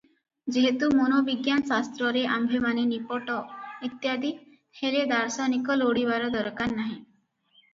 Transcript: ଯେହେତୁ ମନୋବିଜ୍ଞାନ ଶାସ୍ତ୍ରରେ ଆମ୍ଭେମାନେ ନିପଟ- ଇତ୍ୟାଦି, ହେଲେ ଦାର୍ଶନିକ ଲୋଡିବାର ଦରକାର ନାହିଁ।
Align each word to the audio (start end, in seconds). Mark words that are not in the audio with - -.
ଯେହେତୁ 0.53 0.87
ମନୋବିଜ୍ଞାନ 0.99 1.67
ଶାସ୍ତ୍ରରେ 1.71 2.23
ଆମ୍ଭେମାନେ 2.37 2.85
ନିପଟ- 2.93 3.37
ଇତ୍ୟାଦି, 3.89 4.33
ହେଲେ 4.81 5.05
ଦାର୍ଶନିକ 5.13 5.81
ଲୋଡିବାର 5.83 6.33
ଦରକାର 6.39 6.79
ନାହିଁ। 6.83 6.99